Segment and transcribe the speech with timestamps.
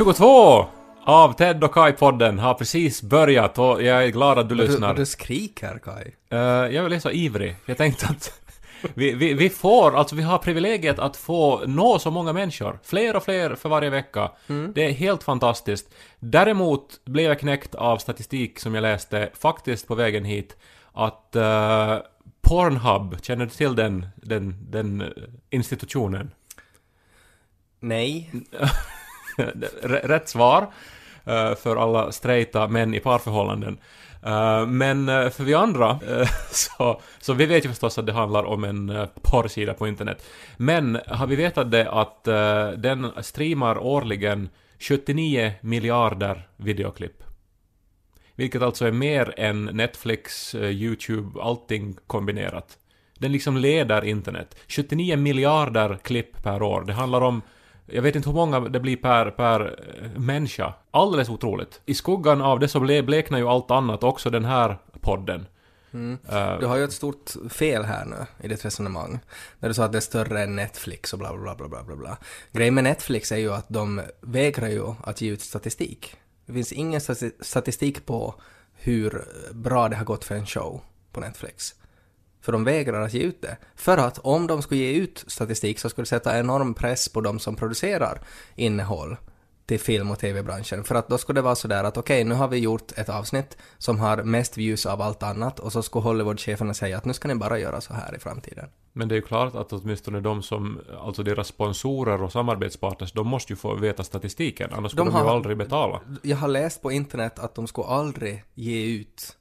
[0.00, 0.66] Avsnitt 22
[1.04, 4.94] av Ted och Kai-podden har precis börjat och jag är glad att du lyssnar.
[4.94, 6.12] Du, du skriker Kai.
[6.30, 6.38] Eh,
[6.74, 7.56] jag är så ivrig.
[7.66, 8.40] Jag tänkte att
[8.94, 12.78] vi, vi, vi får, alltså vi har privilegiet att få nå så många människor.
[12.84, 14.30] Fler och fler för varje vecka.
[14.74, 15.94] Det är helt fantastiskt.
[16.18, 20.56] Däremot blev jag knäckt av statistik som jag läste faktiskt på vägen hit
[20.92, 21.98] att eh,
[22.40, 25.08] Pornhub, känner du till den, den, den eh,
[25.50, 26.30] institutionen?
[27.80, 28.30] Nej.
[29.82, 30.72] Rätt svar
[31.24, 33.78] eh, för alla straighta män i parförhållanden.
[34.22, 35.98] Eh, men eh, för vi andra,
[36.50, 40.24] så, så vi vet ju förstås att det handlar om en porrsida på internet.
[40.56, 42.24] Men har vi vetat det att
[42.76, 47.22] den streamar årligen 79 miljarder videoklipp.
[48.34, 52.78] Vilket alltså är mer än Netflix, YouTube, allting kombinerat.
[53.20, 54.56] Den liksom leder internet.
[54.68, 56.84] 79 miljarder klipp per år.
[56.84, 57.42] Det handlar om
[57.92, 60.74] jag vet inte hur många det blir per, per eh, människa.
[60.90, 61.80] Alldeles otroligt.
[61.86, 65.46] I skuggan av det så ble, bleknar ju allt annat, också den här podden.
[66.28, 69.20] Eh, Du har ju ett stort fel här nu i ditt resonemang.
[69.58, 71.96] När du sa att det är större än Netflix och bla bla bla bla bla
[71.96, 72.18] bla.
[72.52, 76.16] Grejen med Netflix är ju att de vägrar ju att ge ut statistik.
[76.46, 78.34] Det finns ingen stati- statistik på
[78.74, 80.80] hur bra det har gått för en show
[81.12, 81.74] på Netflix.
[82.40, 83.56] För de vägrar att ge ut det.
[83.74, 87.20] För att om de skulle ge ut statistik så skulle det sätta enorm press på
[87.20, 88.20] de som producerar
[88.56, 89.16] innehåll
[89.66, 90.84] till film och tv-branschen.
[90.84, 93.56] För att då skulle det vara sådär att okej, nu har vi gjort ett avsnitt
[93.78, 97.28] som har mest views av allt annat och så skulle Hollywood-cheferna säga att nu ska
[97.28, 98.68] ni bara göra så här i framtiden.
[98.92, 103.26] Men det är ju klart att åtminstone de som, alltså deras sponsorer och samarbetspartners, de
[103.26, 106.00] måste ju få veta statistiken, annars skulle de, har- ju aldrig betala.
[106.22, 109.36] Jag har läst på internet att de skulle aldrig ge ut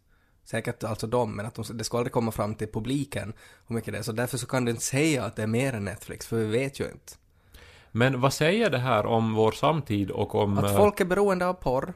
[0.51, 3.33] Säkert alltså de, men att de, det skulle aldrig komma fram till publiken
[3.67, 4.03] hur mycket det är.
[4.03, 6.45] Så därför så kan du inte säga att det är mer än Netflix, för vi
[6.45, 7.13] vet ju inte.
[7.91, 10.57] Men vad säger det här om vår samtid och om...
[10.57, 11.93] Att eh, folk är beroende av porr.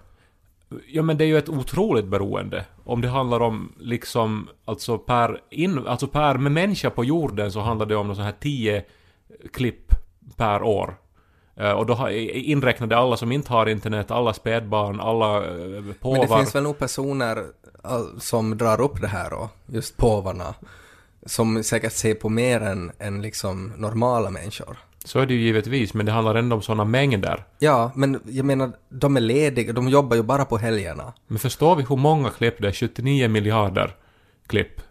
[0.88, 2.66] Ja men det är ju ett otroligt beroende.
[2.84, 7.60] Om det handlar om liksom, alltså per, in, alltså per med människa på jorden så
[7.60, 8.86] handlar det om någon sån här 10
[9.54, 9.94] klipp
[10.38, 10.96] per år.
[11.56, 15.94] Eh, och då inräknade alla som inte har internet, alla spädbarn, alla eh, Men det
[15.94, 16.38] påvar.
[16.38, 17.44] finns väl nog personer
[18.20, 20.56] som drar upp det här då, just påvarna,
[21.26, 24.78] som säkert ser på mer än, än liksom normala människor.
[25.06, 27.46] Så är det ju givetvis, men det handlar ändå om såna mängder.
[27.60, 31.14] Ja, men jag menar, de är lediga, de jobbar ju bara på helgerna.
[31.28, 32.72] Men förstår vi hur många klipp det är?
[32.72, 33.96] 79 miljarder
[34.48, 34.82] klipp.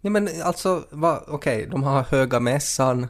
[0.00, 0.84] Ja men alltså,
[1.26, 3.06] okej, de har höga mässan,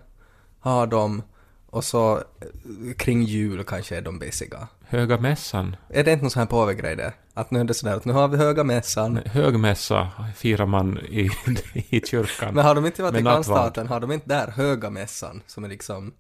[0.61, 1.23] har de,
[1.71, 4.69] och så eh, kring jul kanske är de busiga.
[4.89, 5.77] Höga mässan.
[5.89, 7.13] Är det inte någon sån här påvegrej det?
[7.35, 11.31] Att nu är det sådär att nu har vi höga mässan, Högmässa firar man i,
[11.75, 12.55] i kyrkan.
[12.55, 15.69] men har de inte i Med Vatikanstaten, har de inte där höga mässan som är
[15.69, 16.15] liksom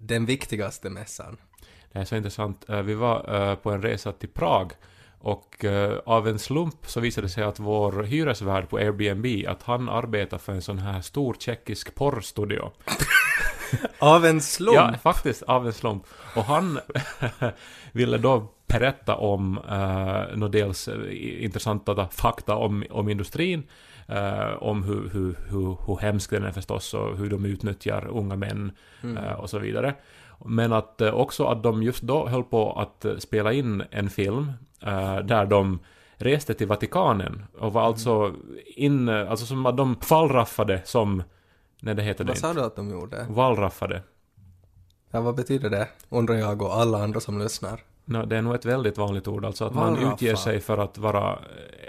[0.00, 1.36] den viktigaste mässan?
[1.92, 2.68] Det är så intressant.
[2.68, 4.72] Eh, Vi var eh, på en resa till Prag
[5.22, 5.64] och
[6.04, 10.38] av en slump så visade det sig att vår hyresvärd på Airbnb, att han arbetar
[10.38, 12.70] för en sån här stor tjeckisk porrstudio.
[13.98, 14.76] Av en slump?
[14.76, 16.06] Ja, faktiskt av en slump.
[16.36, 16.78] Och han
[17.92, 19.60] ville då berätta om
[20.34, 23.62] något dels eh, intressanta fakta om, om industrin,
[24.08, 28.36] eh, om hur, hur, hur, hur hemsk den är förstås och hur de utnyttjar unga
[28.36, 28.72] män
[29.02, 29.94] eh, och så vidare.
[30.44, 34.10] Men att eh, också att de just då höll på att eh, spela in en
[34.10, 34.52] film
[34.82, 35.78] eh, där de
[36.16, 38.34] reste till Vatikanen och var alltså
[38.76, 41.22] in, alltså som att de fallraffade som,
[41.82, 43.26] nej det heter det Vad sa inte, du att de gjorde?
[43.28, 44.02] vallraffade.
[45.10, 45.88] Ja, vad betyder det?
[46.08, 47.80] Undrar jag och alla andra som lyssnar.
[48.04, 50.14] No, det är nog ett väldigt vanligt ord, alltså att man Wallraffa.
[50.14, 51.38] utger sig för att vara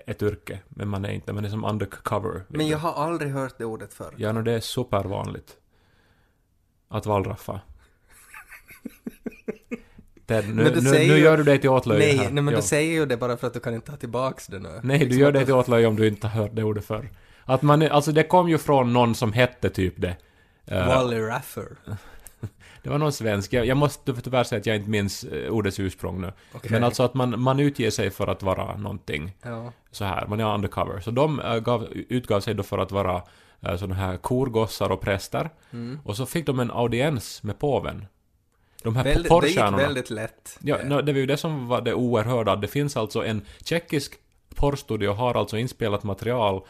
[0.08, 2.44] ett yrke, men man är inte, man är som undercover.
[2.48, 4.14] Men jag har aldrig hört det ordet förr.
[4.18, 5.58] Ja, no, det är supervanligt.
[6.88, 7.62] Att wallraffa.
[10.26, 12.24] Ted, nu, Men du nu, nu gör du dig till åtlöje Nej, här.
[12.32, 12.60] nej men Ja.
[12.60, 14.80] du säger ju det bara för att du kan inte ta tillbaks det nu.
[14.84, 17.10] Nej, du Liksom gör dig till åtlöje om du inte har hört det ordet förr.
[17.52, 20.16] Att man, alltså det kom ju från någon som hette typ det.
[20.66, 21.68] Eh, Wally Raffer.
[22.84, 23.54] det var någon svensk.
[23.54, 26.34] Jag, jag måste tyvärr säga att jag inte minns eh, ordets ursprung nu.
[26.54, 26.72] Okej.
[26.72, 29.32] Men alltså att man, man utger sig för att vara någonting.
[29.42, 29.74] Ja.
[29.92, 31.00] så här, man är undercover.
[31.00, 33.24] Så de äh, gav, utgav sig då för att vara
[33.62, 35.50] äh, sådana här korgossar och präster.
[35.72, 36.00] Mm.
[36.04, 38.06] Och så fick de en audiens med påven.
[38.84, 39.78] De här Väldigt, det gick porrstjärnorna.
[39.78, 40.58] väldigt lätt.
[40.62, 42.56] Ja, no, det var ju det som var det oerhörda.
[42.56, 44.14] Det finns alltså en tjeckisk
[44.56, 46.62] porrstudio har alltså inspelat material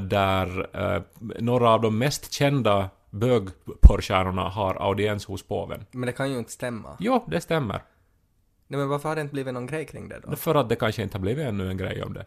[0.00, 5.86] där äh, några av de mest kända bögporrstjärnorna har audiens hos påven.
[5.90, 6.96] Men det kan ju inte stämma.
[7.00, 7.82] Jo, det stämmer.
[8.66, 10.36] Nej men varför har det inte blivit någon grej kring det då?
[10.36, 12.26] För att det kanske inte har blivit ännu en grej om det.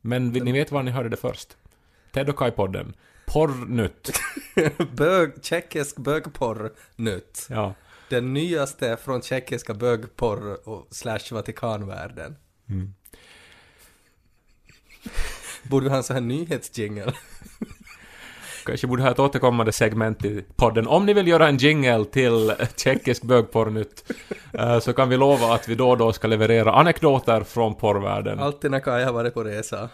[0.00, 1.56] Men ni vet var ni hörde det först.
[2.12, 2.94] Ted och Kai-podden.
[3.26, 4.20] Porrnytt.
[4.96, 7.46] Bög, tjeckisk bögporr nytt.
[7.50, 7.74] Ja.
[8.08, 12.36] Den nyaste från tjeckiska bögporr och slash Vatikanvärlden.
[12.68, 12.94] Mm.
[15.70, 17.12] Borde vi ha en sån här nyhetsjingle?
[18.64, 20.86] Kanske borde ha ett återkommande segment i podden.
[20.86, 24.12] Om ni vill göra en jingle till tjeckisk bögporrnytt
[24.52, 28.38] eh, så kan vi lova att vi då och då ska leverera anekdoter från porrvärlden.
[28.38, 29.88] Alltid när Kaj har varit på resa.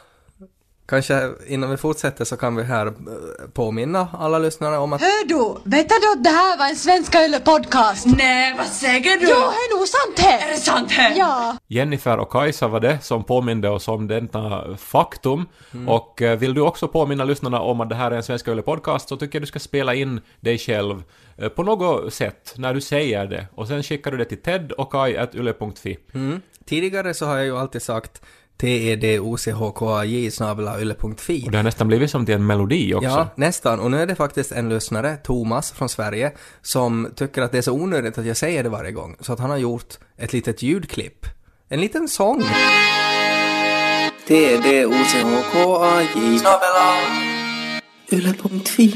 [0.91, 2.93] Kanske innan vi fortsätter så kan vi här eh,
[3.53, 7.25] påminna alla lyssnare om att Hör du, vet du att det här var en Svenska
[7.25, 8.07] Yle podcast?
[8.07, 9.11] Nej, vad säger du?
[9.11, 10.49] Jo, det är nog sant här!
[10.49, 11.13] Är det sant här?
[11.17, 11.57] Ja.
[11.67, 15.47] Jennifer och Kajsa var det som påminde oss om detta faktum.
[15.87, 18.63] Och eh, vill du också påminna lyssnarna om att det här är en Svenska Yle
[18.63, 21.03] podcast så tycker jag du ska spela in dig själv
[21.37, 23.47] eh, på något sätt när du säger det.
[23.55, 25.99] Och sen skickar du det till ted och kaj.yle.fi.
[26.15, 28.23] mm, tidigare så har jag ju alltid sagt
[28.61, 33.09] tedockhkaj yle.fi Och det har nästan blivit som till en melodi också.
[33.09, 33.81] Ja, nästan.
[33.81, 37.63] Och nu är det faktiskt en lyssnare, Thomas från Sverige, som tycker att det är
[37.63, 39.17] så onödigt att jag säger det varje gång.
[39.21, 41.27] Så att han har gjort ett litet ljudklipp.
[41.69, 42.43] En liten sång.
[44.29, 46.11] T-D-O-C-H-K-A-J
[48.13, 48.95] Yle.fi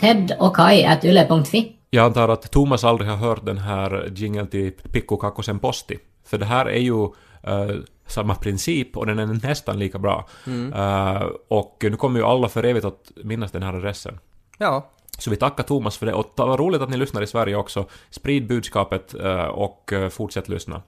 [0.00, 1.76] Ted och Kai at yle.fi.
[1.90, 5.98] Jag antar att Thomas aldrig har hört den här jingeln till Pikku Kakkosen Posti.
[6.24, 7.04] För det här är ju
[7.42, 7.76] eh,
[8.06, 10.28] samma princip och den är nästan lika bra.
[10.74, 14.18] Eh, och nu kommer ju alla för evigt att minnas den här adressen.
[14.58, 17.56] Ja, Så vi tackar Thomas för det och vad roligt att ni lyssnar i Sverige
[17.56, 17.86] också.
[18.10, 20.82] Sprid budskapet eh, och fortsätt lyssna.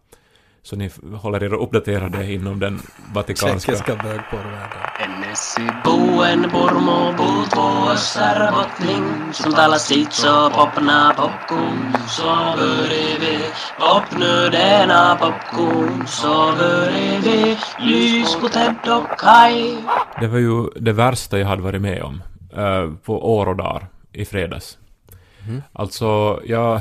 [0.64, 2.80] Så ni håller er uppdaterade inom den
[3.14, 3.72] vatikanska...
[3.72, 4.78] tjeckiska bögporrvärlden.
[6.50, 12.22] Purmo puutvo össärbottning Som talar sitt så popna popcorn Så
[12.58, 13.38] börjar vi.
[13.78, 17.56] Popnödena popcorn Så börjar vi.
[17.78, 19.76] Lys på Ted och Kai
[20.20, 22.22] Det var ju det värsta jag hade varit med om
[22.56, 24.78] eh, på år och dagar i fredags.
[25.72, 26.80] Alltså, jag...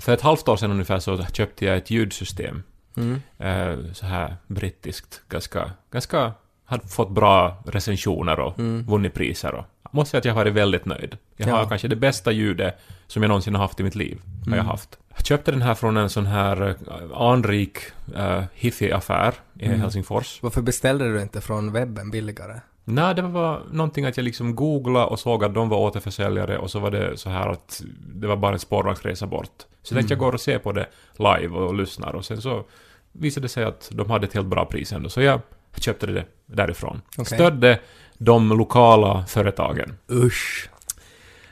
[0.00, 2.62] För ett halvt år sedan ungefär så köpte jag ett ljudsystem.
[2.96, 3.20] Mm.
[3.38, 5.22] Eh, så här brittiskt.
[5.28, 5.70] Ganska...
[5.90, 6.32] ganska
[6.68, 9.64] hade fått bra recensioner och vunnit priser och...
[9.90, 11.16] Måste säga att jag har varit väldigt nöjd.
[11.36, 11.68] Jag har Ja.
[11.68, 14.20] kanske det bästa ljudet som jag någonsin har haft i mitt liv.
[14.48, 14.98] Har jag haft.
[15.16, 16.74] Jag köpte den här från en sån här eh,
[17.20, 17.78] anrik
[18.16, 20.42] uh, hifi-affär i Helsingfors.
[20.42, 22.60] Varför beställde du inte från webben billigare?
[22.84, 26.70] Nej, det var någonting att jag liksom googlade och såg att de var återförsäljare och
[26.70, 27.82] så var det så här att
[28.14, 29.66] det var bara en spårvagnsresa bort.
[29.88, 32.64] Så tänkte jag går och ser på det live och lyssnar och sen så
[33.12, 35.08] visade det sig att de hade ett helt bra pris ändå.
[35.08, 35.40] Så jag
[35.76, 37.02] köpte det därifrån.
[37.18, 37.38] Okej.
[37.38, 37.78] Stödde
[38.18, 39.96] de lokala företagen.
[40.10, 40.70] Usch.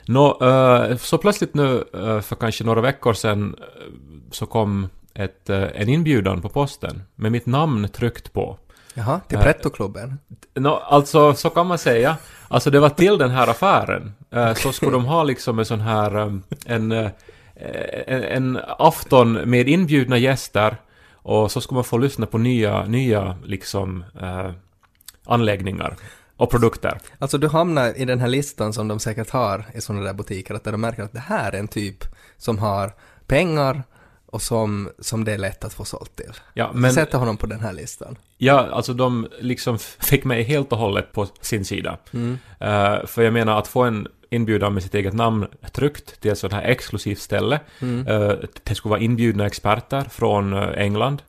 [0.07, 3.93] Nå, eh, så plötsligt nu eh, för kanske några veckor sedan eh,
[4.31, 8.57] så kom ett, en inbjudan på posten med mitt namn tryckt på.
[8.93, 10.19] Jaha, till Pretto-klubben?
[10.53, 12.17] Nå, alltså så kan man säga.
[12.47, 14.13] Alltså det var till den här affären.
[14.55, 17.09] Så skulle de ha liksom en sån här um, en,
[18.07, 20.77] en, en afton med inbjudna gäster
[21.13, 24.51] och så skulle man få lyssna på nya, nya liksom eh,
[25.25, 25.95] anläggningar
[26.37, 26.99] och produkter.
[27.19, 30.53] Alltså du hamnar i den här listan som de säkert har i sådana där butiker,
[30.53, 32.03] att de märker att det här är en typ
[32.37, 32.93] som har
[33.27, 33.83] pengar
[34.25, 36.33] och som, som det är lätt att få sålt till.
[36.53, 36.93] Ja, Men...
[36.93, 38.17] Sätter honom på den här listan.
[38.37, 41.97] ja, alltså de liksom fick mig helt och hållet på sin sida.
[42.59, 46.37] Eh, för jag menar att få en inbjudan med sitt eget namn tryckt till ett
[46.37, 47.59] sånt här exklusivt ställe.
[48.07, 48.31] Eh,
[48.63, 51.21] det skulle vara inbjudna experter från eh, England.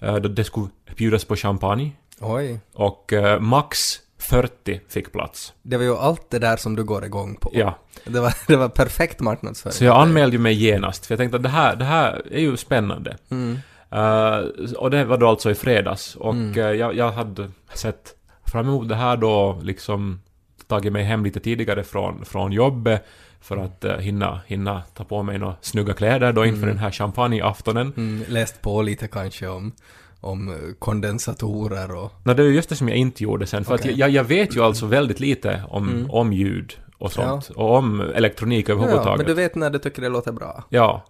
[0.00, 1.92] Eh, det- det skulle bjudas på champagne.
[2.20, 2.60] Oj.
[2.74, 5.52] Och max 40 fick plats.
[5.62, 7.50] Det var ju allt det där som du går igång på.
[7.54, 9.74] Ja, Det var, det var perfekt marknadsföring.
[9.74, 12.56] så jag anmälde mig genast, för jag tänkte att det här, det här är ju
[12.56, 13.16] spännande.
[13.30, 13.58] Mm.
[13.90, 14.38] Eh,
[14.76, 18.14] och det var då alltså i fredags, och eh, jag, jag hade sett
[18.46, 20.20] fram emot det här då, liksom
[20.68, 23.04] tagit mig hem lite tidigare från, från jobbet
[23.40, 26.90] för att uh, hinna, hinna ta på mig några snygga kläder då inför den här
[26.90, 27.92] champagneaftonen.
[27.96, 29.72] Mm, läst på lite kanske om,
[30.20, 32.12] om eh, kondensatorer och...
[32.24, 33.92] Nej, det är ju just det som jag inte gjorde sen, för Okej.
[33.92, 38.00] att jag, jag vet ju alltså väldigt lite om, om ljud och sånt, och om
[38.00, 39.18] elektronik Ja, överhuvudtaget.
[39.18, 40.64] men du vet när du tycker det låter bra.
[40.68, 41.04] Ja.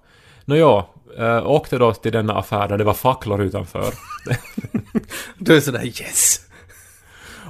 [0.45, 0.85] Nåja,
[1.19, 3.95] äh, åkte då till denna affär där det var facklor utanför.
[5.39, 6.46] Du är sådär yes!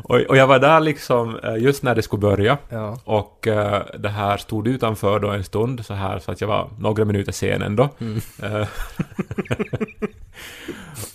[0.09, 2.59] Och, och jag var där liksom eh, just när det skulle börja.
[2.69, 2.99] Ja.
[3.05, 6.71] Och eh, det här stod utanför då en stund så här så att jag var
[6.79, 7.89] några minuter sen ändå.
[7.99, 8.21] Mm.
[8.43, 8.69] Eh,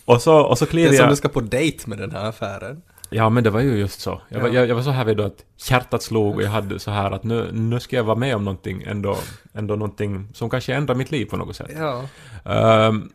[0.05, 1.09] och så, och så Det är som jag...
[1.09, 2.81] du ska på dejt med den här affären.
[3.09, 4.21] Ja men det var ju just så.
[4.29, 4.53] Jag var, Ja.
[4.53, 7.11] jag, jag var så här vid då att hjärtat slog och jag hade så här
[7.11, 9.17] att nu, nu ska jag vara med om någonting ändå,
[9.53, 11.71] ändå någonting som kanske ändrar mitt liv på något sätt.
[11.77, 12.03] Ja.
[12.45, 13.09] Ehm,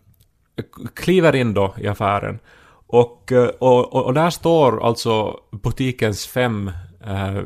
[0.95, 2.39] kliver in då i affären.
[2.87, 6.71] Och, eh, och, och, och där står alltså butikens fem
[7.07, 7.39] eh,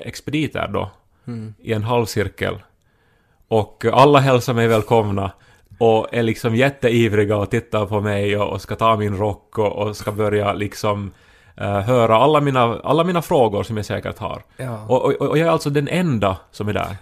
[0.00, 0.90] expediter då
[1.58, 2.58] i en halvcirkel.
[3.48, 5.30] Och alla hälsar mig välkomna
[5.78, 9.72] och är liksom jätteivriga och tittar på mig och, och ska ta min rock och,
[9.72, 11.12] och ska börja liksom
[11.56, 14.42] eh, höra alla mina, alla mina frågor som jag säkert har.
[14.56, 14.86] Ja.
[14.88, 16.96] Och, och, och jag är alltså den enda som är där.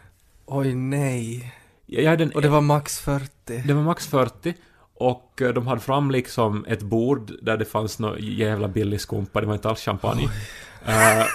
[0.47, 1.55] Oj nej.
[1.87, 3.63] Jag är den Och det var max 40.
[3.67, 4.55] det var max 40
[4.97, 9.41] och eh, de hade fram liksom ett bord där det fanns någon jävla billig skumpa,
[9.41, 10.29] det var inte alls champagne.
[10.87, 11.27] Eh,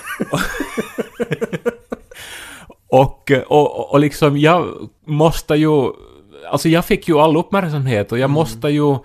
[2.88, 5.92] och, och, och liksom jag måste ju...
[6.52, 8.98] Alltså jag fick ju all uppmärksamhet och jag måste ju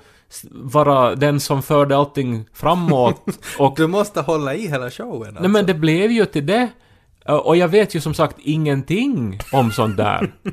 [0.51, 3.23] vara den som förde allting framåt.
[3.59, 5.43] Och, Du måste hålla i hela showen alltså.
[5.43, 6.69] nej men det blev ju till det.
[7.27, 10.35] Och jag vet ju som sagt ingenting om sånt där.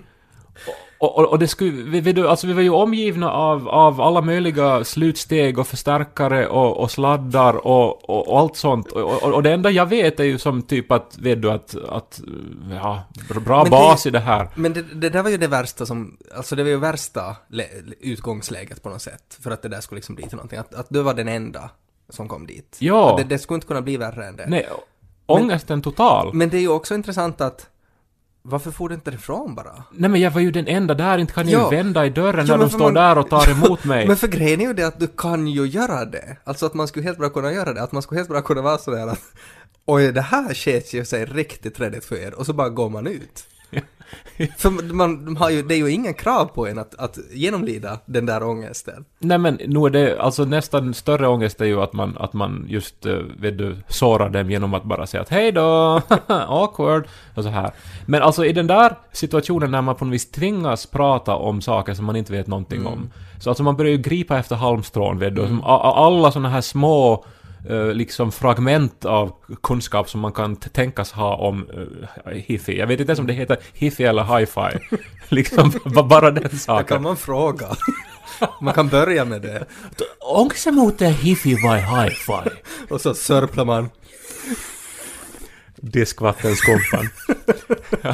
[1.01, 4.21] Och, och, och det skulle, vi, vi, alltså vi var ju omgivna av, av alla
[4.21, 8.91] möjliga slutsteg och förstärkare och, och sladdar och, och, och allt sånt.
[8.91, 12.21] Och, och, det enda jag vet är ju som typ att, vet du, att, att
[12.71, 13.03] ja,
[13.45, 14.49] bra Men det- bas i det här.
[14.55, 17.67] Men det, det där var ju det värsta som, alltså det var ju värsta lä-
[17.99, 19.37] utgångsläget på något sätt.
[19.43, 20.59] För att det där skulle liksom bli till någonting.
[20.59, 21.69] Att, att du var den enda
[22.09, 22.77] som kom dit.
[22.79, 23.15] Ja.
[23.17, 24.45] Det, det skulle inte kunna bli värre än det.
[24.47, 24.67] Nej,
[25.25, 26.33] ångesten total.
[26.33, 27.67] Men det är ju också intressant att
[28.43, 29.83] varför får du inte ifrån bara?
[29.91, 31.71] Nej men jag var ju den enda där, inte kan jag Ja.
[31.71, 34.07] ju vända i dörren Ja, när de står man- där och tar emot mig.
[34.07, 36.37] Men för grejen är ju det att du kan ju göra det.
[36.43, 37.81] Alltså att man skulle helt bra kunna göra det.
[37.81, 39.19] Att man skulle helt bra kunna vara sådär att
[39.85, 43.07] Oj, det här sket ju sig riktigt redigt för er och så bara går man
[43.07, 43.43] ut.
[44.57, 47.99] För man, de har ju, det är ju ingen krav på en att, att genomlida
[48.05, 49.05] den där ångesten.
[49.19, 52.65] Nej men nu är det, alltså nästan större ångest är ju att man, att man
[52.69, 57.43] just, uh, vet du, sårar dem genom att bara säga att hej då, awkward, och
[57.43, 57.71] så här.
[58.05, 61.93] Men alltså i den där situationen när man på något vis tvingas prata om saker
[61.93, 63.09] som man inte vet någonting om.
[63.39, 65.41] Så alltså man börjar ju gripa efter halmstrån, vet du.
[65.63, 67.25] A- Alla såna här små
[67.69, 69.31] eh, liksom fragment av
[69.63, 72.79] kunskap som man kan tänkas ha om uh, hifi.
[72.79, 74.97] Jag vet inte ens om det heter hifi eller hi-fi.
[75.29, 75.71] liksom
[76.09, 76.85] bara den Det saken.
[76.87, 77.67] kan man fråga.
[78.61, 79.65] man kan börja med det.
[80.19, 82.49] Onko se muuten hifi vai hi-fi?
[82.89, 83.89] Och så sörplar man.
[85.81, 87.09] Diskvattenskumpan.
[88.01, 88.13] ja.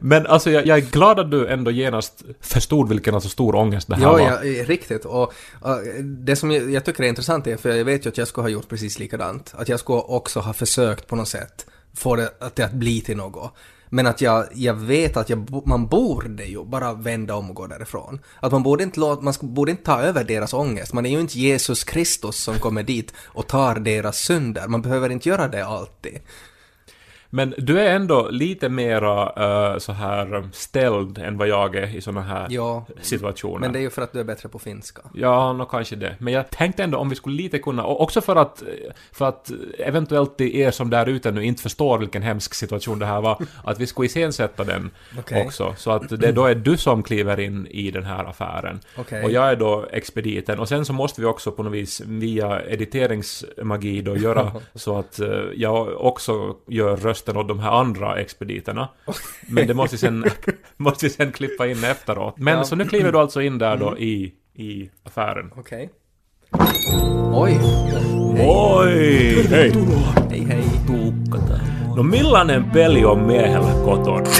[0.00, 3.88] Men alltså jag, jag är glad att du ändå genast förstod vilken alltså stor ångest
[3.88, 4.20] det här Ja, var.
[4.20, 5.04] ja, eh, riktigt.
[5.04, 5.32] Och
[5.66, 8.28] uh, det som jag, jag tycker är intressant är, för jag vet ju att jag
[8.28, 12.16] skulle ha gjort precis likadant, att jag skulle också ha försökt på något sätt få
[12.16, 13.54] det att, det att bli till något.
[13.88, 17.66] Men att jag, jag vet att jag, man borde ju bara vända om och gå
[17.66, 18.20] därifrån.
[18.40, 20.92] Att man borde inte låta, man borde inte ta över deras ångest.
[20.92, 24.68] Man är ju inte Jesus Kristus som kommer dit och tar deras synder.
[24.68, 26.18] Man behöver inte göra det alltid.
[27.34, 29.22] Men du är ändå lite mera
[29.72, 33.58] eh, så här ställd än vad jag är i såna här Ja, situationer.
[33.58, 35.02] men det är ju för att du är bättre på finska.
[35.14, 36.16] Ja, nog kanske det.
[36.18, 38.62] Men jag tänkte ändå om vi skulle lite kunna, och också för att,
[39.12, 43.06] för att eventuellt till er som där ute nu inte förstår vilken hemsk situation det
[43.06, 45.46] här var, att vi skulle iscensätta den Okej.
[45.46, 45.74] också.
[45.76, 48.80] Så att det då är du som kliver in i den här affären.
[48.96, 49.24] Okej.
[49.24, 50.58] Och jag är då expediten.
[50.58, 55.20] Och sen så måste vi också på något vis via editeringsmagi då göra så att
[55.20, 58.88] eh, jag också gör rösten åt de här andra expediterna.
[59.48, 60.24] Men det måste sen,
[60.76, 62.34] måste sen klippa in efteråt.
[62.38, 62.64] Men Ja.
[62.64, 65.50] så nu kliver du alltså in där då i, i affären.
[65.56, 65.90] Okej.
[67.34, 67.60] Oj!
[68.40, 69.46] Oi!
[69.48, 69.72] Hei!
[70.30, 70.64] Hej hej!
[71.96, 74.26] No millainen peli on miehellä kotona?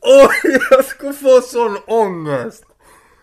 [0.00, 2.64] Oj, jag skulle få sån ångest!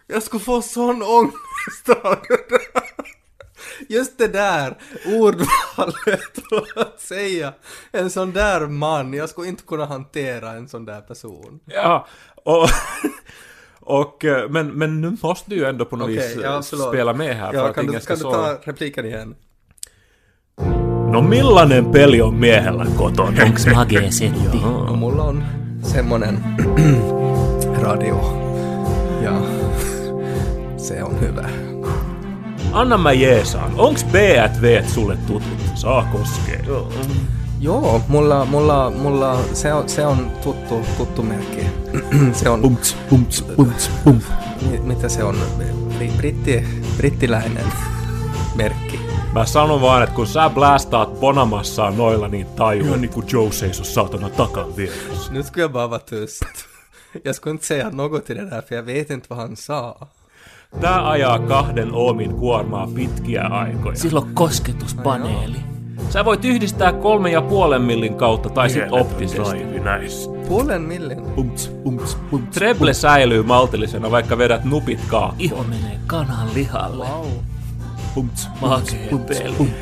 [0.08, 3.16] Jag skulle få sån ångest av det där.
[3.90, 6.38] Just det där ordvalet
[6.76, 7.54] att säga
[7.92, 11.60] en sån där man, jag skulle inte kunna hantera en sån där person.
[11.66, 12.08] Ja,
[12.44, 12.70] och...
[13.88, 16.62] Och, eh, men, men nu måste du ju ändå på något Okej, vis ja, eh,
[16.62, 19.36] spela med här för Ja, att kan du, ingen ska kan du ta repliken igen?
[21.12, 23.44] No millainen peli on miehellä kotona?
[23.46, 24.58] Onks magee setti?
[24.62, 25.44] No, mulla on
[25.84, 26.38] semmonen
[27.82, 28.20] radio.
[29.24, 29.42] Ja,
[30.78, 31.75] se on hyvä.
[32.72, 33.72] Anna mä jeesaan.
[33.78, 35.44] Onks B&V sulle tutut?
[35.76, 36.66] Saa koskee.
[37.60, 41.66] Joo, mulla, mulla, mulla se, on, se on tuttu, tuttu merkki.
[42.34, 42.62] se on...
[42.62, 44.22] Pumts, pumts, pumts, pum.
[44.72, 45.36] Mi- mitä se on?
[45.98, 46.64] Bri- Britti,
[46.98, 47.66] brittiläinen
[48.56, 49.00] merkki.
[49.34, 52.88] Mä sanon vaan, että kun sä blastaat Bonamassaan noilla, niin tajuu.
[52.88, 55.44] Ihan niinku Joe seisoo saatana takan vieressä.
[55.44, 56.42] Ska jag bara vara tyst.
[57.26, 59.96] Jag skulle inte säga något till det där för jag vet inte vad han sa.
[60.82, 63.96] Tää ajaa kahden oomin kuormaa pitkiä aikoja.
[63.96, 65.58] Sillä on kosketuspaneeli.
[66.10, 69.58] Sä voit yhdistää kolme ja puolen millin kautta tai sit optisesti.
[70.48, 71.22] Puolen millin.
[71.22, 72.58] Pumts, pumts, pumts.
[72.58, 75.36] Treble säilyy maltillisena, vaikka vedät nupit kaakkoon.
[75.40, 77.06] Iho menee kanan lihalle.
[77.06, 77.26] Wow.
[78.16, 79.74] Pumts, Makee peli.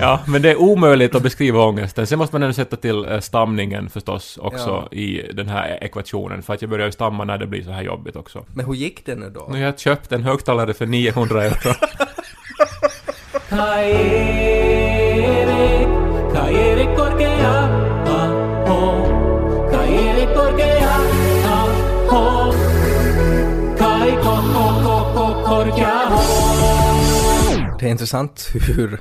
[0.00, 2.06] Ja, men det är omöjligt att beskriva ångesten.
[2.06, 4.96] Sen måste man ändå sätta till eh, stamningen förstås också Ja.
[4.96, 6.42] i den här ekvationen.
[6.42, 8.44] För att jag börjar ju stamma när det blir så här jobbigt också.
[8.54, 9.46] Men hur gick det nu då?
[9.50, 11.74] Nu har jag köpt en högtalare för 900 euro.
[27.78, 28.98] Det är intressant hur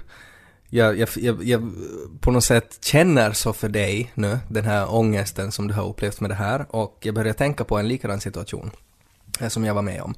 [0.70, 1.72] jag, jag, jag, jag
[2.20, 6.20] på något sätt känner så för dig nu, den här ångesten som du har upplevt
[6.20, 8.72] med det här och jag börjar tänka på en likadan situation
[9.40, 10.16] eh, som jag var med om.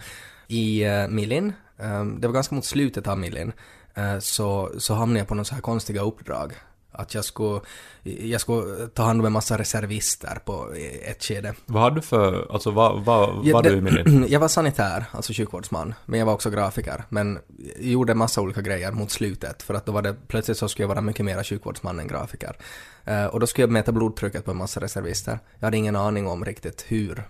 [0.47, 3.51] I eh, uh, Millin, um, eh, det var ganska mot slutet av Millin,
[3.97, 6.53] uh, så, så hamnade jag på några så här konstiga uppdrag.
[6.99, 7.59] Att jag skulle,
[8.03, 10.73] jag skulle ta hand om en massa reservister på
[11.05, 11.53] ett skede.
[11.65, 12.47] vad hade du för...
[12.53, 14.25] Alltså vad, vad var det- du med din?
[14.29, 17.03] Jag var sanitär, alltså sjukvårdsman, men jag var också grafiker.
[17.09, 17.39] Men
[17.79, 20.83] gjorde en massa olika grejer mot slutet, för att då var det plötsligt så skulle
[20.83, 22.57] jag vara mycket mer sjukvårdsman än grafiker.
[23.05, 25.39] Eh, och då skulle jag mäta blodtrycket på en massa reservister.
[25.59, 27.23] Jag hade ingen aning om riktigt hur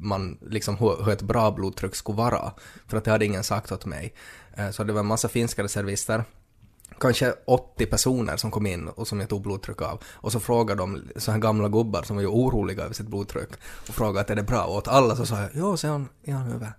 [0.00, 2.52] man, liksom hur, hur ett bra blodtryck skulle vara,
[2.86, 4.14] för att det hade ingen sagt åt mig.
[4.56, 6.24] Eh, så det var en massa finska reservister
[7.00, 10.02] kanske 80 personer som kom in och som jag tog blodtryck av.
[10.14, 13.48] Och så frågade de så här gamla gubbar som var ju oroliga över sitt blodtryck
[13.88, 14.64] och frågade att är det bra?
[14.64, 16.72] Och åt alla så sa jag jo, så är han, är han över.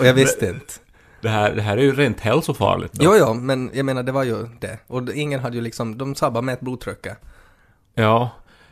[0.00, 0.72] och jag visste inte.
[1.20, 2.94] Det här, det här är ju rent hälsofarligt.
[2.94, 3.04] Då.
[3.04, 4.78] Jo, jo, men jag menar det var ju det.
[4.86, 7.18] Och ingen hade ju liksom, de sa bara med ett blodtrycket.
[7.94, 8.30] Ja,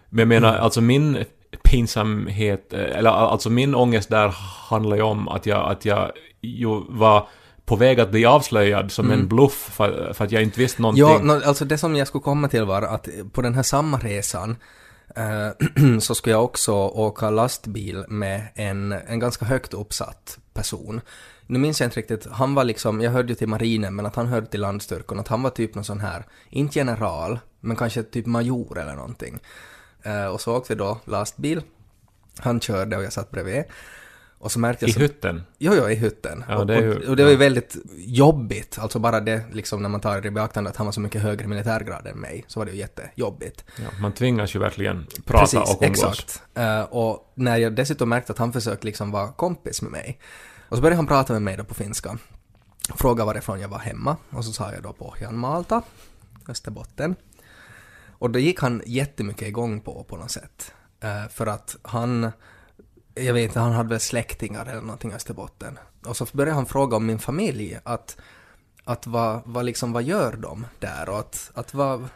[0.09, 1.25] men jag menar alltså min
[1.63, 4.29] pinsamhet, eh, eller alltså min ångest där
[4.69, 7.29] handlar ju om att jag, att jag ju var
[7.65, 11.05] på väg att bli avslöjad som en bluff för, för att jag inte visste någonting.
[11.05, 13.99] Ja, nå, alltså det som jag skulle komma till var att på den här samma
[13.99, 14.57] resan
[15.17, 21.01] eh, så skulle jag också åka lastbil med en, en ganska högt uppsatt person.
[21.47, 24.17] Nu minns jag inte riktigt, han var liksom, jag hörde ju till marinen men att
[24.17, 28.03] han hörde till landstyrkan, att han var typ någon sån här, inte general, men kanske
[28.03, 29.39] typ major eller någonting.
[30.03, 31.63] Eh, och så åkte vi då lastbil,
[32.39, 33.65] han körde och jag satt bredvid.
[34.45, 35.43] Och så märkte I jag så, hytten.
[35.59, 36.45] Jo, jo, i hytten.
[36.49, 39.83] Ja, och, det ju- och, och det var ju väldigt jobbigt, alltså bara det liksom
[39.83, 42.45] när man tar det i beaktande att han var så mycket högre militärgrad än mig,
[42.47, 43.65] så var det ju jättejobbigt.
[43.77, 45.83] Ja, man tvingas ju verkligen prata och umgås.
[45.83, 46.43] exakt.
[46.55, 50.21] Eh, och när jag dessutom märkte att han försökte liksom vara kompis med mig,
[50.69, 52.19] och så började han prata med mig då på finska.
[52.97, 55.83] Fråga varifrån jag var hemma, och så sa jag då Pohjanmaalta,
[56.49, 57.17] Österbotten.
[58.19, 60.73] Och då gick han jättemycket igång på, på något sätt.
[61.01, 62.33] Eh, för att han,
[63.15, 65.79] jag vet inte, han hade väl släktingar eller någonting i Österbotten.
[66.07, 68.17] Och så började han fråga om min familj, att,
[68.85, 71.09] att vad, vad liksom, vad gör de där?
[71.09, 72.09] Och att, att vad,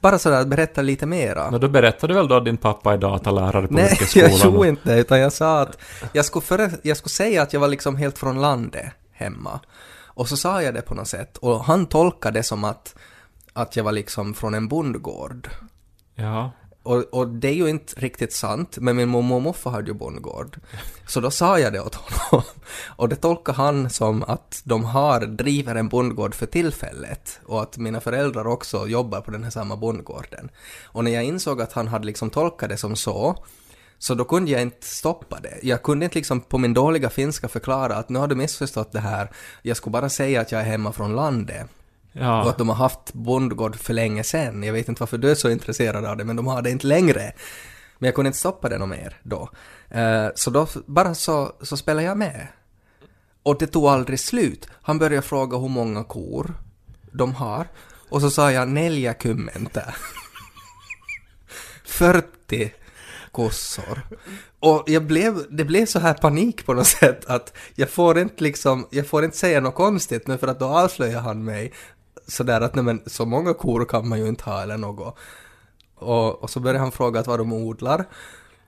[0.00, 1.50] bara sådär, berätta lite mera.
[1.50, 4.30] Men då berättade väl då att din pappa är datalärare på Nej, yrkesskolan?
[4.30, 5.78] jag tror inte utan jag sa att
[6.12, 9.60] jag skulle, före, jag skulle säga att jag var liksom helt från landet hemma.
[10.18, 12.94] Och så sa jag det på något sätt och han tolkade det som att,
[13.52, 15.48] att jag var liksom från en bondgård.
[16.14, 16.52] Ja.
[16.88, 19.94] Och, och det är ju inte riktigt sant, men min mormor och morfar hade ju
[19.94, 20.56] bondgård.
[21.06, 22.44] Så då sa jag det åt honom.
[22.86, 27.40] Och det tolkade han som att de har, driver en bondgård för tillfället.
[27.44, 30.50] Och att mina föräldrar också jobbar på den här samma bondgården.
[30.84, 33.44] Och när jag insåg att han hade liksom tolkat det som så,
[33.98, 35.58] så då kunde jag inte stoppa det.
[35.62, 39.00] Jag kunde inte liksom på min dåliga finska förklara att nu har du missförstått det
[39.00, 39.30] här.
[39.62, 41.66] Jag skulle bara säga att jag är hemma från landet.
[42.14, 44.62] Och att de har haft bondgård för länge sedan.
[44.62, 46.86] Jag vet inte varför du är så intresserad av det, men de har det inte
[46.86, 47.32] längre.
[47.98, 49.50] Men jag kunde inte stoppa det något mer då.
[49.90, 52.46] Eh, så då bara så, så spelade jag med.
[53.42, 54.68] Och det tog aldrig slut.
[54.82, 56.54] Han började fråga hur många kor
[57.12, 57.66] de har.
[58.10, 59.94] Och så sa jag ”Nelja kymmentä.
[61.84, 62.72] 40
[63.32, 64.00] kossor.
[64.60, 68.44] Och jag blev, det blev så här panik på något sätt att jag får inte
[68.44, 71.72] liksom, jag får inte säga något konstigt nu för att då avslöjar han mig
[72.28, 75.16] sådär att nej men så många kor kan man ju inte ha eller något.
[75.94, 78.04] Och, och så börjar han fråga att vad de odlar.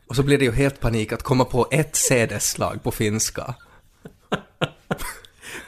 [0.09, 3.55] Och så blir det ju helt panik att komma på ett sädesslag på finska.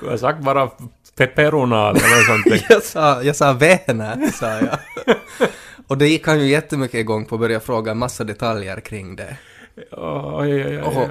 [0.02, 0.70] Jag har sagt bara
[1.16, 2.62] peperona eller sånt.
[2.70, 4.78] Jag sa, jag sa vänä, sa jag.
[5.87, 9.16] Och det gick han ju jättemycket igång på att börja fråga en massa detaljer kring
[9.16, 9.37] det.
[9.76, 10.82] Oj, oj, oj,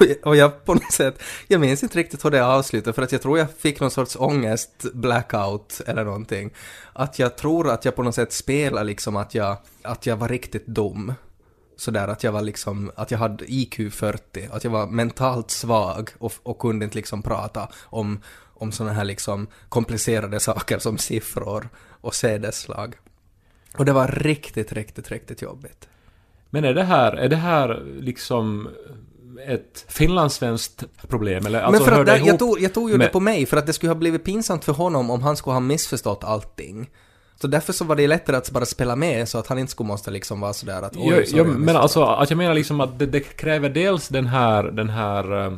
[0.00, 3.12] Och, och jag på något sätt, jag minns inte riktigt hur det avslutade för att
[3.12, 6.50] jag tror jag fick någon sorts ångest, blackout eller någonting.
[6.92, 10.28] Att jag tror att jag på något sätt spelar liksom att jag, att jag var
[10.28, 11.14] riktigt dum.
[11.76, 16.10] Sådär att jag var liksom, att jag hade IQ 40, att jag var mentalt svag
[16.18, 18.20] och, och kunde inte liksom prata om,
[18.54, 21.68] om sådana här liksom komplicerade saker som siffror
[22.00, 22.96] och sädesslag.
[23.76, 25.88] Och det var riktigt, riktigt, riktigt jobbigt.
[26.50, 28.68] Men är det här, är det här liksom
[29.46, 31.46] ett finlandssvenskt problem?
[31.46, 33.20] Eller, Men alltså, för hör att det jag, tog, jag tog ju det med- på
[33.20, 36.24] mig för att det skulle ha blivit pinsamt för honom om han skulle ha missförstått
[36.24, 36.90] allting.
[37.40, 39.86] Så därför så var det lättare att bara spela med så att han inte skulle
[39.86, 42.54] måste liksom vara sådär att oj, Jo, sorry, jo, jag men alltså att jag menar
[42.54, 45.52] liksom att det, det kräver dels den här, den här eh,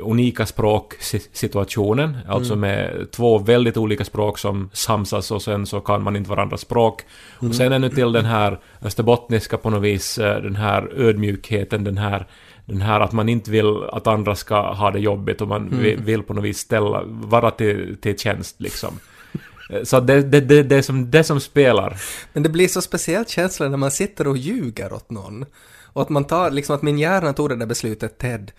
[0.00, 2.60] unika språksituationen, alltså Mm.
[2.60, 7.02] med två väldigt olika språk som samsas och sen så kan man inte varandras språk.
[7.40, 7.50] Mm.
[7.50, 11.98] Och sen ännu till den här österbottniska på något vis, eh, den här ödmjukheten, den
[11.98, 12.26] här
[12.64, 16.04] den här att man inte vill att andra ska ha det jobbigt och man Mm.
[16.04, 18.98] vill, på något vis ställa, vara till, till tjänst liksom.
[19.70, 21.96] Eh, Så det, det, det, det, är som, det som spelar.
[22.32, 25.44] Men det blir så speciell känsla när man sitter och ljuger åt någon.
[25.92, 28.52] Och att man tar, liksom att min hjärna tog det där beslutet, Ted,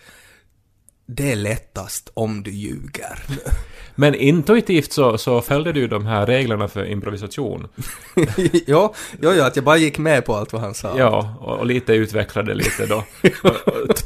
[1.06, 3.18] det är lättast om du ljuger.
[3.94, 7.68] Men intuitivt så, så följde du de här reglerna för improvisation.
[8.66, 10.98] ja, ja, ja, att jag bara gick med på allt vad han sa.
[10.98, 13.04] Ja, och, och lite utvecklade lite då.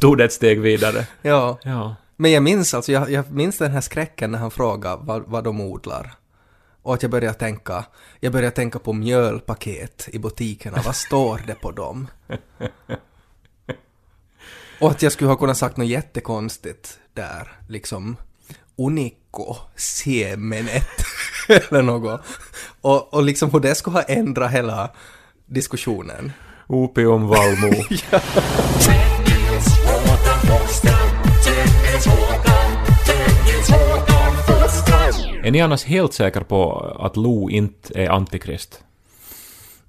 [0.01, 1.07] Tog det ett steg vidare.
[1.23, 1.59] ja.
[1.63, 1.97] Ja.
[2.17, 5.45] Men jag minns alltså, jag, jag minns den här skräcken när han frågade vad, vad
[5.45, 6.13] de odlar.
[6.83, 7.85] Och att jag började tänka,
[8.21, 12.07] jag började tänka på mjölpaket i butikerna, vad står det på dem?
[14.81, 18.17] Och att jag skulle ha kunnat sagt något jättekonstigt där, liksom
[18.79, 21.05] Unico siemenet
[21.49, 22.21] eller något.
[22.81, 24.91] Och, och liksom hur det skulle ha ändrat hela
[25.47, 26.33] diskussionen.
[26.67, 27.73] Opium Valmo.
[35.43, 38.83] Är ni annars helt säkra på att Lo inte är antikrist?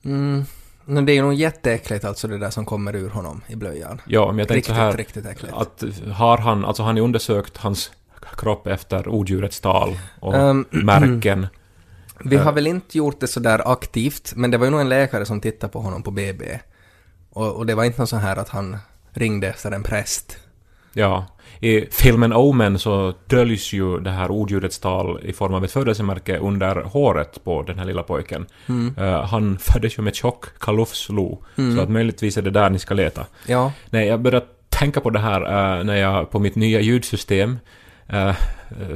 [0.05, 0.45] Mm.
[0.89, 4.01] Men det är ju nog jätteäckligt alltså det där som kommer ur honom i blöjan.
[4.05, 5.53] Ja, men jag tänkte Riktigt, så här riktigt äckligt.
[5.53, 7.91] att har han, alltså han har undersökt hans
[8.37, 11.47] kropp efter odjurets tal och Ehm, märken.
[12.19, 14.89] Vi har väl inte gjort det så där aktivt, men det var ju nog en
[14.89, 16.59] läkare som tittade på honom på BB.
[17.29, 18.77] Och, och det var inte någon sån här att han
[19.11, 20.37] ringde efter en präst.
[20.93, 21.25] Ja.
[21.59, 26.37] I filmen Omen så döljs ju det här odjurets tal i form av ett födelsemärke
[26.37, 28.45] under håret på den här lilla pojken.
[28.97, 31.43] Eh, han föddes ju med tjock kalufslo,
[31.75, 33.25] så att möjligtvis är det där ni ska leta.
[33.47, 37.59] Ja, Nej, jag började tänka på det här eh, när jag på mitt nya ljudsystem
[38.07, 38.33] eh,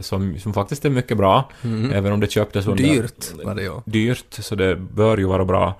[0.01, 1.49] som, som faktiskt är mycket bra,
[1.93, 2.83] även om det köptes under...
[2.83, 3.71] dyrt var det ju.
[3.85, 5.79] Dyrt, så det bör ju vara bra.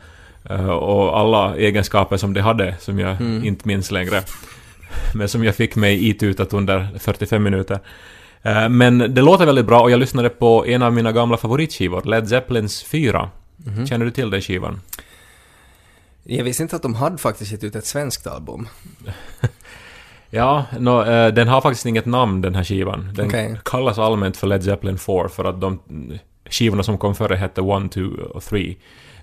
[0.50, 4.22] Eh, och alla egenskaper som det hade, som jag inte minns längre,
[5.13, 7.80] men som jag fick mig itutat under 45 minuter.
[8.41, 12.04] Eh, men det låter väldigt bra och jag lyssnade på en av mina gamla favoritskivor,
[12.04, 13.30] Led Zeppelins 4.
[13.89, 14.82] Känner du till den skivan?
[16.23, 18.67] Jag visste inte att de hade faktiskt gett ut ett svenskt album.
[20.34, 23.10] Ja, nå, eh, den har faktiskt inget namn den här skivan.
[23.13, 23.60] Den Okej.
[23.65, 25.80] kallas allmänt för Led Zeppelin 4 för att de
[26.52, 28.02] skivorna som kom före hette 1, 2
[28.34, 28.76] och 3.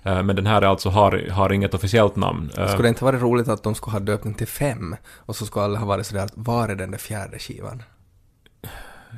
[0.03, 2.51] Eh, men den här alltså har, har inget officiellt namn.
[2.57, 4.95] Eh, Skulle det inte varit roligt att de skulle ha döpt den till fem?
[5.15, 7.83] Och så skulle alla ha varit sådär, var är den där fjärde skivan?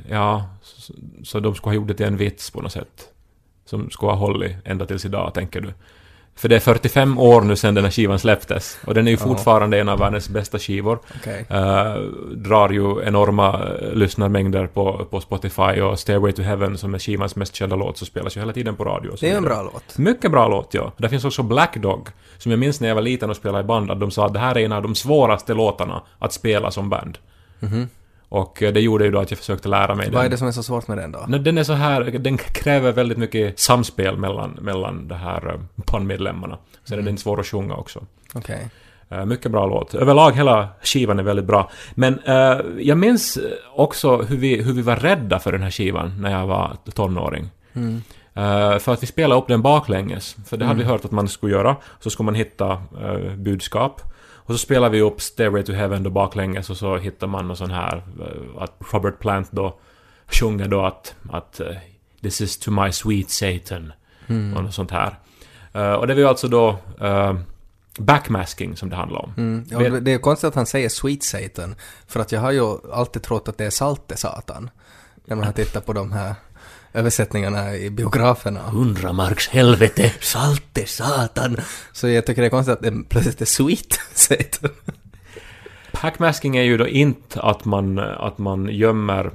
[0.08, 0.94] Ja, så,
[1.24, 3.10] så de skulle ha gjort det till en vits på något sätt.
[3.66, 5.74] Som skulle ha hållit ända tills idag, tänker du.
[6.42, 8.80] För det är 45 år nu sedan den här skivan släpptes.
[8.86, 11.00] Och den är ju fortfarande en av världens bästa skivor.
[11.16, 11.46] Okej.
[11.50, 11.96] Eh,
[12.36, 17.36] drar ju enorma uh, lyssnarmängder på, på Spotify och Stairway to Heaven som är skivans
[17.36, 19.16] mest kända låt så spelas ju hela tiden på radio.
[19.20, 19.98] Det är en bra låt.
[19.98, 20.92] Mycket bra låt, ja.
[20.98, 23.68] Där finns också Black Dog, som jag minns när jag var liten och spelade i
[23.68, 26.72] band, att de sa att det här är en av de svåraste låtarna att spela
[26.72, 27.18] som band.
[28.34, 30.14] Och eh, det gjorde ju då att jag försökte lära mig Mhm.
[30.14, 30.32] Vad är den.
[30.32, 31.26] det som är så svårt med den då?
[31.38, 35.60] Den är så här, den kräver väldigt mycket samspel mellan, mellan de här eh,
[35.92, 36.58] bandmedlemmarna.
[36.84, 38.04] Sen är den svår att sjunga också.
[38.34, 38.70] Okej.
[39.10, 39.94] Eh, mycket bra låt.
[39.96, 41.70] Överlag hela skivan är väldigt bra.
[41.96, 43.40] Men eh, jag minns
[43.76, 47.50] också hur vi, hur vi var rädda för den här skivan när jag var tonåring.
[48.34, 50.36] Eh, för att vi spelade upp den baklänges.
[50.48, 51.76] För det hade vi hört att man skulle göra.
[52.00, 54.02] Så skulle man hitta eh, budskap.
[54.44, 57.58] Och så spelar vi upp Stairway to Heaven då baklänges och så hittar man någon
[57.58, 59.80] sån här eh, att Robert Plant då
[60.28, 61.76] sjunger då att, att eh,
[62.22, 63.94] This is to my sweet Satan.
[64.28, 65.20] Och något sånt här.
[65.74, 66.78] Eh, och det var ju alltså då
[67.98, 69.34] backmasking som det handlar om.
[69.38, 69.66] Mm.
[69.70, 71.76] Ja, det är konstigt att han säger Sweet Satan,
[72.08, 74.70] för att jag har ju alltid trott att det är Salte Satan.
[75.26, 76.36] När man har tittat på de här
[76.94, 78.60] översättningarna i biograferna.
[78.60, 80.14] Hundra marks helvete!
[80.20, 81.58] Salte Satan!
[81.92, 84.72] Så jag tycker det är konstigt att det plötsligt är Sweet Satan.
[86.02, 89.32] Backmasking är ju då inte att man, att man gömmer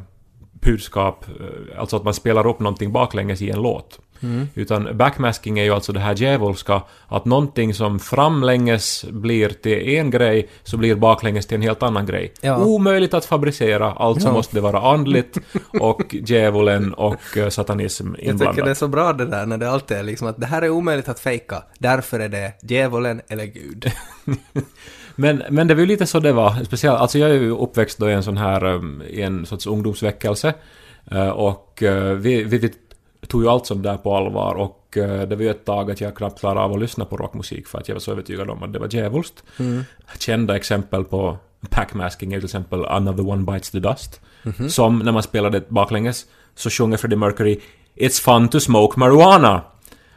[0.52, 4.00] budskap, eh, alltså att man spelar upp någonting baklänges i en låt.
[4.54, 10.10] Utan backmasking är ju alltså det här djävulska, att någonting som framlänges blir till en
[10.10, 12.32] grej, så blir baklänges till en helt annan grej.
[12.40, 12.56] Ja.
[12.64, 14.32] Omöjligt att fabricera, alltså Ja.
[14.32, 15.38] måste det vara andligt
[15.80, 18.64] och djävulen och eh, satanism Jag tycker inblandat.
[18.64, 20.70] det är så bra det där när det alltid är liksom att det här är
[20.70, 23.92] omöjligt att fejka, därför är det djävulen eller Gud.
[25.18, 26.64] Men, men det var ju lite så det var.
[26.64, 29.66] Speciellt, alltså jag är ju uppväxt då i en sån här, um, i en sorts
[29.66, 30.54] ungdomsväckelse.
[31.10, 32.72] Eh, och eh, vi, vi, vi
[33.28, 36.00] tog ju allt sånt där på allvar och eh, det var ju ett tag att
[36.00, 38.62] jag knappt klarade av att lyssna på rockmusik för att jag var så övertygad om
[38.62, 39.42] att det var djävulskt.
[40.18, 41.38] Kända exempel på
[41.70, 44.20] packmasking är till exempel Another One Bites the Dust.
[44.68, 47.60] Som när man spelade baklänges så sjunger Freddie Mercury
[47.96, 49.62] It's fun to smoke marijuana.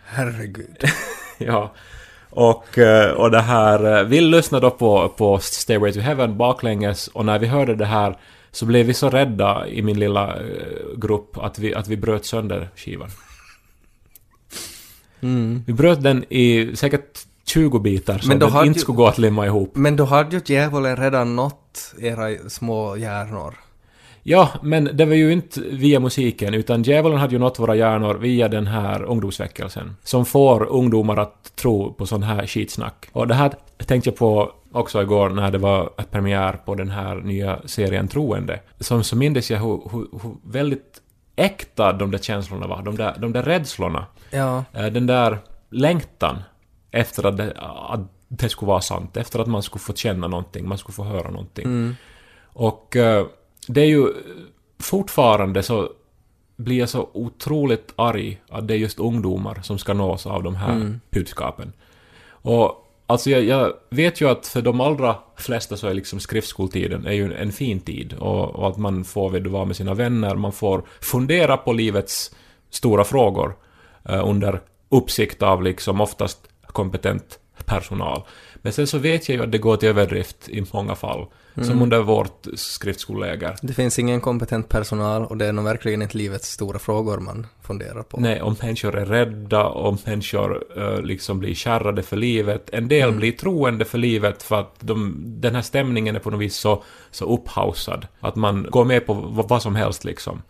[0.06, 0.84] Herregud.
[1.42, 1.74] Ja.
[2.30, 7.08] Och, eh, och det här, eh, vi lyssnade då på, på Stairway to Heaven baklänges
[7.08, 8.18] och när vi hörde det här
[8.52, 10.44] så blev vi så rädda i min lilla eh,
[10.98, 13.10] grupp att vi, att vi bröt sönder skivan.
[15.66, 19.18] Vi bröt den i säkert 20 bitar så då den inte ju- skulle gå att
[19.18, 19.72] limma ihop.
[19.76, 23.56] Men då hade ju djävulen redan nått era små hjärnor.
[24.30, 28.16] Ja, men det var ju inte via musiken, utan djävulen hade ju nått våra hjärnor
[28.16, 29.96] via den här ungdomsväckelsen.
[30.04, 33.10] Som får ungdomar att tro på sån här skitsnack.
[33.12, 33.52] Och det här
[33.86, 38.60] tänkte jag på också igår när det var premiär på den här nya serien Troende.
[38.80, 41.02] Som så mindes jag hur, hur, hur väldigt
[41.36, 44.06] äkta de där känslorna var, de där, de där rädslorna.
[44.30, 44.64] Ja.
[44.74, 45.38] Eh, Den där
[45.70, 46.38] längtan
[46.92, 47.54] efter att det,
[47.90, 51.04] att det skulle vara sant, efter att man skulle få känna någonting, man skulle få
[51.04, 51.96] höra någonting.
[52.54, 53.26] Och eh,
[53.74, 54.14] det är ju
[54.80, 55.90] fortfarande så
[56.56, 60.56] blir jag så otroligt arg att det är just ungdomar som ska nås av de
[60.56, 61.74] här budskapen.
[62.30, 67.06] Och alltså jag, jag vet ju att för de allra flesta så är liksom skriftskoltiden
[67.06, 70.52] är ju en fin tid och, och att man får vara med sina vänner, man
[70.52, 72.36] får fundera på livets
[72.70, 73.56] stora frågor
[74.10, 78.24] eh, under uppsikt av liksom oftast kompetent personal.
[78.62, 81.28] Men sen så vet jag ju att det går till överdrift i många fall.
[81.62, 83.56] Som under vårt skriftskoleläger.
[83.62, 87.48] Det finns ingen kompetent personal och det är nog verkligen inte livets stora frågor man
[87.62, 88.20] funderar på.
[88.20, 92.70] Nej, om människor är rädda, om människor eh, liksom blir kärrade för livet.
[92.74, 96.42] En del blir troende för livet för att de, den här stämningen är på något
[96.42, 98.08] vis så, så upphausad.
[98.20, 99.14] Att man går med på
[99.50, 100.42] vad, som helst liksom.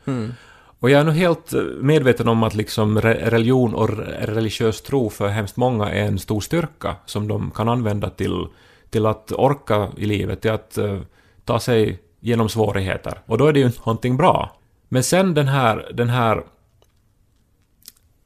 [0.80, 3.90] Och jag är nog helt eh, medveten om att liksom religion och
[4.20, 8.48] religiös tro för hemskt många är en stor styrka som de kan använda till,
[8.90, 11.02] till att orka i livet, till att uh,
[11.46, 13.22] ta sig genom svårigheter.
[13.26, 14.58] Och då är det ju någonting bra.
[14.90, 16.44] Men sen den här, den här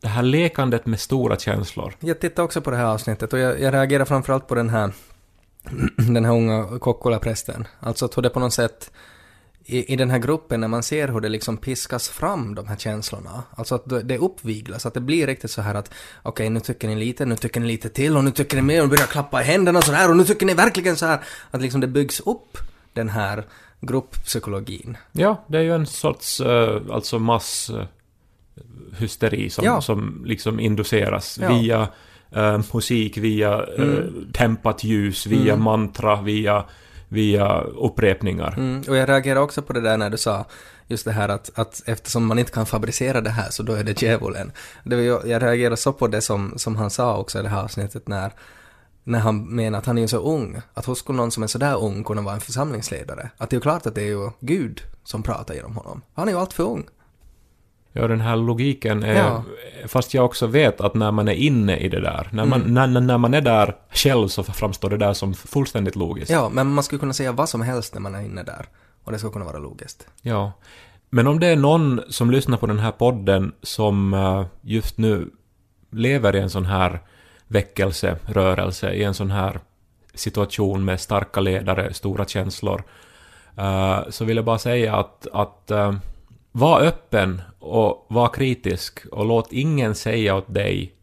[0.01, 1.95] det här lekandet med stora känslor.
[1.99, 4.93] Jag tittar också på det här avsnittet och jag, jag reagerar framförallt på den här,
[5.97, 7.67] den här unga Kokkola-prästen.
[7.79, 8.91] Alltså att hur det på något sätt
[9.65, 12.75] i, i den här gruppen när man ser hur det liksom piskas fram de här
[12.75, 13.43] känslorna.
[13.55, 15.91] Alltså att det, uppviglas, att det blir riktigt så här att
[16.23, 18.83] okej nu tycker ni lite, nu tycker ni lite till och nu tycker ni mer
[18.83, 21.19] och börjar klappa i händerna och sådär och nu tycker ni verkligen så här.
[21.51, 22.57] Att liksom det byggs upp
[22.93, 23.43] den här
[23.81, 24.97] grupppsykologin.
[25.11, 27.83] Ja, det är ju en sorts uh, alltså mass uh,
[28.97, 29.81] hysteri som, Ja.
[29.81, 31.57] som liksom induceras Ja.
[31.57, 31.87] via
[32.31, 36.65] eh, musik, via eh, tempat ljus, via mantra, via,
[37.13, 38.53] via upprepningar.
[38.57, 40.45] Mm, och jag reagerar också på det där när du sa
[40.87, 43.83] just det här att, att eftersom man inte kan fabricera det här så då är
[43.83, 44.51] det djävulen.
[44.83, 47.49] Det var, ju- jag reagerar så på det som, som han sa också i det
[47.49, 48.31] här avsnittet när,
[49.03, 50.61] när han menar att han är ju så ung.
[50.73, 53.29] Att hur skulle någon som är sådär ung kunna vara en församlingsledare?
[53.37, 56.01] Att det är ju klart att det är ju Gud som pratar genom honom.
[56.13, 56.83] Han är ju allt för ung.
[57.95, 59.13] Ja, den här logiken är...
[59.15, 59.43] Ja.
[59.87, 62.73] Fast jag också vet att när man är inne i det där, när man, Mm.
[62.93, 66.31] när, när- man är där själv så framstår det där som fullständigt logiskt.
[66.31, 68.65] Ja, men man skulle kunna säga vad som helst när man är inne där.
[69.03, 70.07] Och det skulle kunna vara logiskt.
[70.21, 70.51] Ja.
[71.09, 75.29] Men om det är någon som lyssnar på den här podden som eh, just nu
[75.91, 76.99] lever i en sån här
[77.47, 79.59] väckelserörelse, i en sån här
[80.13, 82.83] situation med starka ledare, stora känslor,
[83.57, 85.93] eh, så vill jag bara säga att, att eh,
[86.55, 90.93] var öppen och var kritisk och låt ingen säga åt dig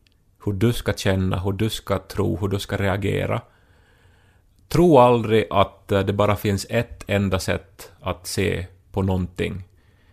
[0.45, 3.41] hur du ska känna, hur du ska tro, hur du ska reagera.
[4.69, 9.65] Tro aldrig att eh, det bara finns ett enda sätt att se på någonting.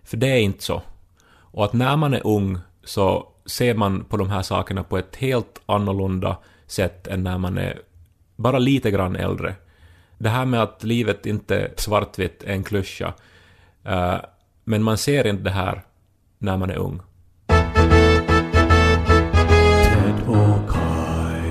[0.04, 0.82] För det är inte så.
[1.30, 5.16] Och att när man är ung så ser man på de här sakerna på ett
[5.16, 7.82] helt annorlunda sätt än när man är
[8.36, 9.56] bara lite grann äldre.
[10.18, 13.14] Det här med att livet inte är svartvitt är en klyscha.
[13.84, 14.18] Eh,
[14.68, 15.86] Eh, men man ser inte det här
[16.40, 17.02] när man är ung.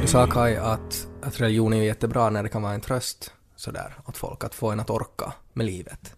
[0.00, 3.94] Du sa Kai att, att religion är jättebra när det kan vara en tröst sådär
[4.06, 6.14] åt folk, att få en att orka med livet.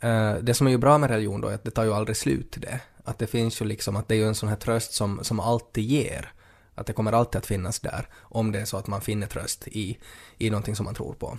[0.00, 2.16] Eh, det som är ju bra med religion då är att det tar ju aldrig
[2.16, 2.80] slut det.
[3.04, 5.40] Att det finns ju liksom, att det är ju en sån här tröst som, som
[5.40, 6.32] alltid ger.
[6.74, 9.68] Att det kommer alltid att finnas där, om det är så att man finner tröst
[9.68, 9.98] i,
[10.38, 11.38] i någonting som man tror på.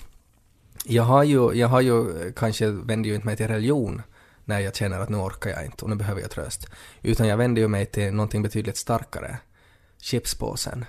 [0.86, 4.02] Jag har ju, jag har ju, kanske vänder ju inte mig till religion
[4.46, 6.68] när jag känner att nu orkar jag inte och nu behöver jag tröst.
[7.02, 9.38] Utan jag vänder ju mig till någonting betydligt starkare.
[10.02, 10.86] Chipspåsen.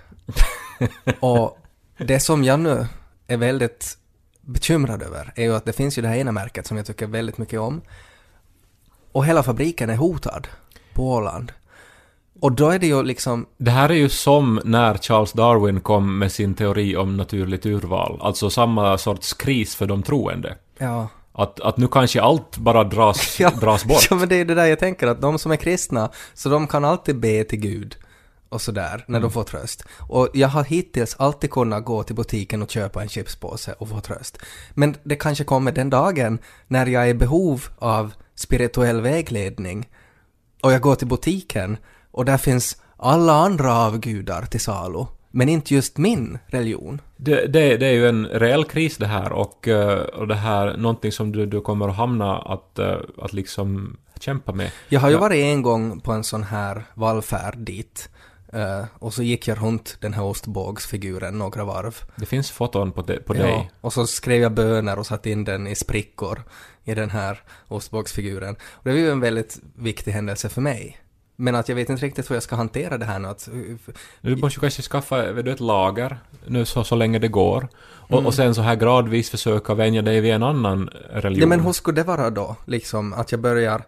[1.20, 1.58] och
[1.98, 2.86] det som jag nu
[3.26, 3.98] är väldigt
[4.40, 7.06] bekymrad över är ju att det finns ju det här ena märket som jag tycker
[7.06, 7.82] väldigt mycket om.
[9.12, 10.48] Och hela fabriken är hotad
[10.94, 11.52] på Åland.
[12.40, 16.18] Och då är det ju liksom, Det här är ju som när Charles Darwin kom
[16.18, 18.18] med sin teori om naturligt urval.
[18.22, 20.56] Alltså samma sorts kris för de troende.
[20.78, 24.06] ja, Att, att nu kanske allt bara dras, dras bort.
[24.10, 26.66] Ja, men det är det där jag tänker att de som är kristna, så de
[26.66, 27.96] kan alltid be till Gud
[28.48, 29.22] och sådär när Mm.
[29.22, 29.84] de får tröst.
[29.98, 34.00] Och jag har hittills alltid kunnat gå till butiken och köpa en chipspåse och få
[34.00, 34.38] tröst.
[34.74, 39.88] Men det kanske kommer den dagen när jag är i behov av spirituell vägledning
[40.62, 41.76] och jag går till butiken
[42.10, 47.00] och där finns alla andra avgudar till salu, men inte just min religion.
[47.24, 50.76] Det, det, det är ju en reell kris det här och, eh, och det här,
[50.76, 54.70] någonting som du, du kommer att hamna att, eh, att liksom kämpa med.
[54.88, 55.20] Jag har ju Ja.
[55.20, 58.08] varit en gång på en sån här vallfärd dit
[58.52, 61.96] eh, och så gick jag runt den här ostbågsfiguren några varv.
[62.16, 63.70] Det finns foton på, de, på dig.
[63.80, 66.42] och så skrev jag böner och satte in den i sprickor
[66.84, 68.56] i den här ostbågsfiguren.
[68.70, 70.98] Och det var ju en väldigt viktig händelse för mig.
[71.36, 73.28] Men att jag vet inte riktigt hur jag ska hantera det här nu.
[73.28, 73.48] Att,
[74.20, 77.68] Du måste ju kanske skaffa vet du, ett lager nu så, så länge det går.
[77.86, 78.26] Och, Mm.
[78.26, 81.40] och sen så här gradvis försöka vänja dig vid en annan religion.
[81.40, 82.56] ja, men hur skulle det vara då?
[82.66, 83.82] Liksom att jag börjar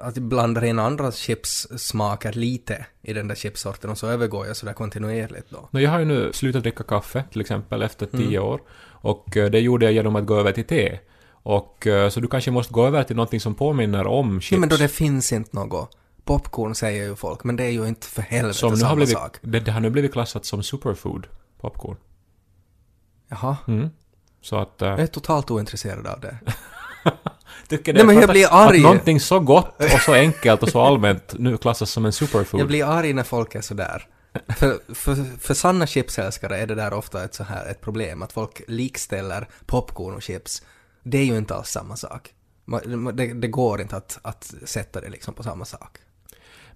[0.00, 4.56] att jag blandar in andra chipssmaker lite i den där chipsorten och så övergår jag
[4.56, 5.68] sådär kontinuerligt då.
[5.70, 8.26] Nå, jag har ju nu slutat dricka kaffe till exempel efter Mm.
[8.28, 8.60] tio år.
[9.02, 10.98] Och eh, det gjorde jag genom att gå över till te.
[11.42, 14.52] Och eh, så du kanske måste gå över till någonting som påminner om chips.
[14.52, 15.96] Ja, men då det finns inte något.
[16.30, 19.36] Popcorn säger ju folk, men det är ju inte för helvete som samma blivit, sak.
[19.40, 21.26] det, det har nu blivit klassat som superfood,
[21.60, 21.96] popcorn.
[23.28, 23.56] Jaha.
[23.68, 23.88] Mm.
[24.40, 24.82] Så att...
[24.82, 26.38] eh, Jag är totalt ointresserad av det.
[27.68, 28.76] tycker Nej, men jag blir arg.
[28.76, 32.60] Att någonting så gott och så enkelt och så allmänt nu klassas som en superfood.
[32.60, 34.08] Jag blir arg när folk är sådär.
[34.48, 38.32] För, för, för sanna chipsälskare är det där ofta ett, så här, ett problem, att
[38.32, 40.62] folk likställer popcorn och chips.
[41.02, 42.34] Det är ju inte alls samma sak.
[43.14, 45.98] Det, det går inte att, att sätta det liksom på samma sak.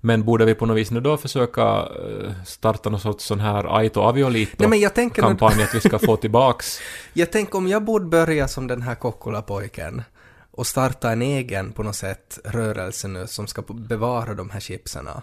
[0.04, 3.78] Men borde vi på något vis nu då försöka eh, starta någon sorts sån här
[3.78, 6.80] Aito Aviolito Nej men jag tänker nu- kampanj att vi ska få tillbaks
[7.12, 10.02] Jag tänker om jag borde börja som den här Kokkola-pojken
[10.50, 15.22] och starta en egen på något sätt rörelse nu som ska bevara de här chipserna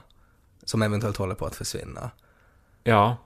[0.64, 2.12] som eventuellt håller på att försvinna.
[2.84, 3.18] Ja.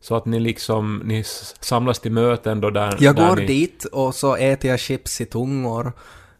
[0.00, 1.24] Så att ni liksom, ni
[1.60, 2.96] samlas till möten då där...
[3.00, 5.92] Jag där går ni, dit och så äter jag chips i tungor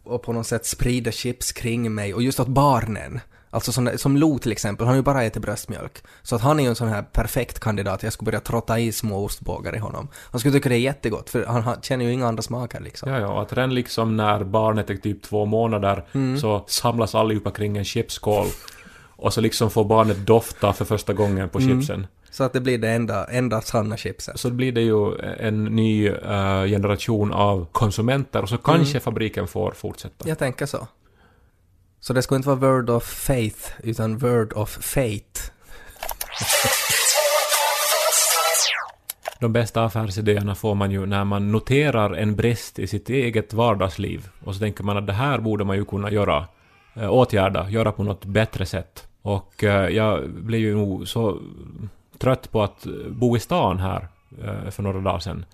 [0.04, 3.20] och på något sätt sprider chips kring mig och just åt barnen.
[3.56, 5.92] Alltså som, som Lo till exempel, han har ju bara ätit bröstmjölk.
[6.22, 8.92] Så att han är ju en sån här perfekt kandidat, jag skulle börja trotta i
[8.92, 10.08] små ostbågar i honom.
[10.30, 13.10] Han skulle tycka det är jättegott, för han, han känner ju inga andra smaker liksom.
[13.10, 16.38] Ja, ja, att redan liksom när barnet är typ två månader Mm.
[16.38, 18.46] så samlas allihopa kring en chipskål
[19.16, 21.80] och så liksom får barnet dofta för första gången på Mm.
[21.80, 22.06] chipsen.
[22.30, 24.40] Så att det blir det enda, enda sanna chipset.
[24.40, 29.00] Så blir det ju en ny eh, generation av konsumenter och så kanske Mm.
[29.00, 30.28] fabriken får fortsätta.
[30.28, 30.88] Jag tänker så.
[32.06, 35.40] Så det skulle inte vara word of faith, utan word of fate.
[39.40, 44.28] De bästa affärsidéerna får man ju när man noterar en brist i sitt eget vardagsliv.
[44.44, 46.46] Och så tänker man att det här borde man ju kunna göra,
[46.94, 49.08] eh, åtgärda, göra på något bättre sätt.
[49.22, 51.40] Och eh, jag blev ju nog så
[52.18, 54.08] trött på att eh, bo i stan här
[54.70, 55.44] för några dagar sedan.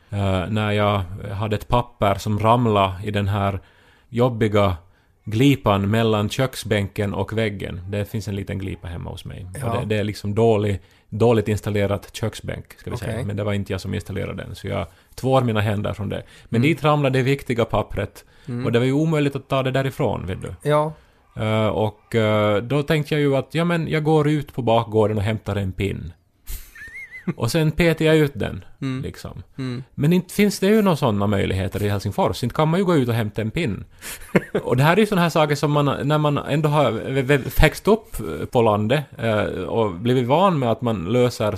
[0.48, 0.98] När jag
[1.34, 3.60] hade ett papper som ramlade i den här
[4.08, 4.76] jobbiga
[5.24, 7.80] glipan mellan köksbänken och väggen.
[7.88, 9.46] Det finns en liten glipa hemma hos mig.
[9.60, 9.80] Ja.
[9.80, 13.08] Det, det är liksom dålig, dåligt installerat köksbänk, ska vi Okej.
[13.08, 13.24] säga.
[13.24, 16.22] Men det var inte jag som installerade den, så jag tvår mina händer från det.
[16.44, 18.24] Men dit ramlade det viktiga pappret.
[18.64, 20.54] Och det var ju omöjligt att ta det därifrån, vet du.
[20.62, 20.92] Ja,
[21.36, 25.16] Eh, och eh, då tänkte jag ju att, ja men jag går ut på bakgården
[25.16, 26.12] och hämtar en pin.
[27.36, 28.64] Och sen petar jag ut den,
[29.02, 29.42] liksom.
[29.94, 32.42] Men inte finns det ju några sådana möjligheter i Helsingfors.
[32.42, 33.84] Inte kan man ju gå ut och hämta en pin.
[34.62, 36.90] och det här är ju sådana här saker som man, när man ändå har
[37.60, 38.16] växt upp
[38.50, 41.56] på landet eh, och blivit van med att man löser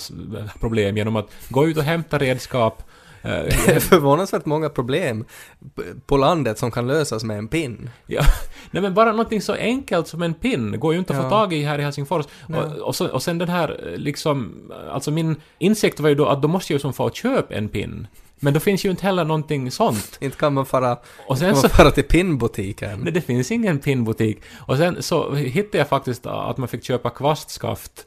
[0.61, 2.83] problem genom att gå ut och hämta redskap.
[3.25, 5.25] Eh, det är förvånansvärt många problem
[6.07, 7.91] på landet som kan lösas med en pin.
[8.07, 8.23] Ja,
[8.71, 11.31] nej men bara någonting så enkelt som en pin går ju inte att få Ja.
[11.31, 12.27] tag i här i Helsingfors.
[12.49, 14.55] Och, och, så, och sen den här eh, liksom,
[14.91, 17.69] alltså min insikt var ju då att då måste jag ju som få köpa en
[17.69, 18.07] pin.
[18.41, 20.17] Men då finns ju inte heller någonting sånt.
[20.21, 23.01] Inte kan man fara, Och kan sen man så, fara till pinbutiken.
[23.01, 24.43] nej det finns ingen pinbutik.
[24.67, 28.07] Och sen så hittade jag faktiskt att man fick köpa kvastskaft.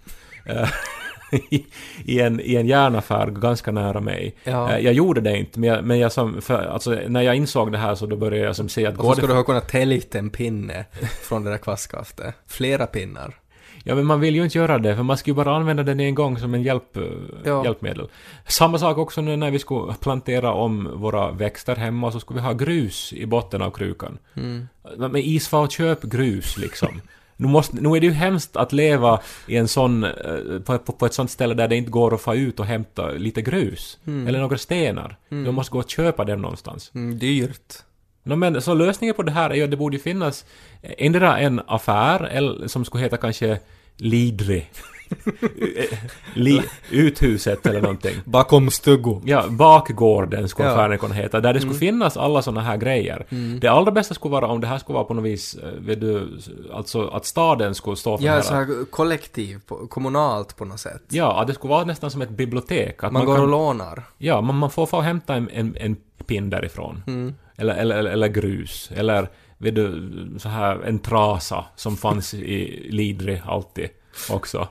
[2.06, 4.36] I, en, I en järnaffär ganska nära mig.
[4.44, 4.72] Ja.
[4.72, 7.72] Eh, Jag gjorde det inte, men jag, men jag som, för, alltså, när jag insåg
[7.72, 9.44] det här så då började jag som se att Och så det skulle du ha
[9.44, 10.86] kunnat täljt en pinne
[11.22, 12.36] från det där kvastskaftet.
[12.48, 13.36] Flera pinnar.
[13.84, 16.00] Ja, men man vill ju inte göra det, för man ska ju bara använda den
[16.00, 17.04] en gång som en hjälp, eh,
[17.44, 17.64] Ja.
[17.64, 18.08] hjälpmedel.
[18.48, 22.46] Samma sak också nu när vi skulle plantera om våra växter hemma, så skulle vi
[22.46, 24.18] ha grus i botten av krukan.
[24.36, 24.68] Mm.
[24.98, 27.02] Men isfar och köp grus liksom.
[27.38, 30.12] Nu, måste, nu är det ju hemskt att leva i en sån, eh,
[30.66, 33.10] på, på, på ett sånt ställe där det inte går att få ut och hämta
[33.10, 33.98] lite grus.
[34.28, 35.18] Eller några stenar.
[35.30, 36.92] Du måste gå och köpa dem någonstans.
[36.96, 37.74] Mm, dyrt.
[38.24, 40.46] No, men, så lösningen på det här är ju att det borde finnas
[40.82, 43.60] endera en affär eller, som skulle heta kanske
[43.98, 44.66] Lidri.
[46.34, 48.16] Li, uthuset eller någonting.
[48.26, 49.22] Bakom stuggo.
[49.26, 50.86] Ja, bakgården skulle Ja.
[50.86, 50.98] Mm.
[50.98, 53.26] kunna heta, där det skulle finnas alla såna här grejer.
[53.62, 56.02] Det allra bästa skulle vara om det här skulle vara på något vis, eh, vet
[56.02, 56.40] du,
[56.74, 58.42] alltså att staden skulle stå för det Ja, här.
[58.42, 61.04] så här kollektiv, kommunalt på något sätt.
[61.10, 63.04] Ja, att det skulle vara nästan som ett bibliotek.
[63.04, 64.04] Att Man, går kan, och lånar.
[64.18, 65.96] Ja, man, man får få hämta en, en, en
[66.26, 67.04] pin därifrån.
[67.08, 67.36] Mm.
[67.58, 68.92] Eller, eller, eller, eller grus.
[68.96, 73.90] Eller, vet du, så här en trasa som fanns i Lidri alltid
[74.30, 74.68] också.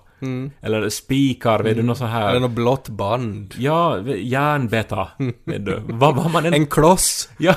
[0.60, 2.16] Eller spikar, vet du, något så Mm.
[2.16, 2.40] Eller här...
[2.40, 3.54] något blått band.
[3.58, 5.08] Ja, järnbeta,
[5.44, 5.82] vet du.
[5.88, 6.54] Vad vad man än...
[6.54, 7.52] En kloss Ja,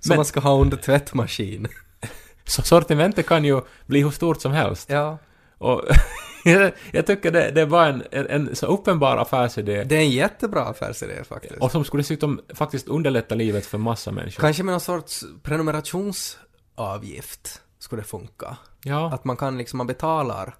[0.00, 1.66] som men man ska ha under tvättmaskin.
[2.44, 4.90] så sortimentet kan ju bli hur stort som helst.
[4.90, 5.18] Ja.
[5.58, 5.82] Och
[6.44, 9.84] jag, jag tycker det, det var en, en, en så uppenbar affärsidé.
[9.84, 11.54] Det är en jättebra affärsidé faktiskt.
[11.60, 14.40] Och som skulle dessutom faktiskt underlätta livet för massa människor.
[14.40, 18.56] Kanske med någon sorts prenumerationsavgift skulle det funka.
[18.84, 20.54] Ja, Att man kan liksom, man betalar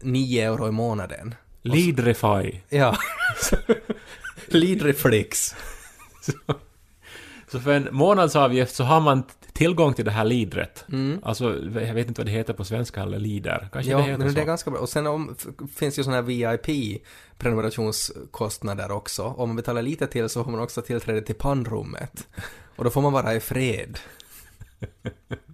[0.00, 1.34] 9 euro i månaden.
[1.62, 2.60] Lidrify.
[2.68, 2.96] Ja.
[4.46, 5.54] Lidreflix.
[7.50, 9.22] Så för en månadsavgift så har man
[9.52, 10.84] tillgång till det här lidret.
[11.22, 11.44] Alltså,
[11.80, 13.68] jag vet inte vad det heter på svenska eller lider.
[13.72, 14.00] Kanske Mm.
[14.00, 14.34] Ja, det heter men så.
[14.34, 14.80] det är ganska bra.
[14.80, 15.36] Och sen om,
[15.76, 19.22] finns ju sådana här VIP-prenumerationskostnader också.
[19.24, 22.26] Om man betalar lite till så får man också tillträde till pannrummet.
[22.76, 23.98] Och då får man vara i fred.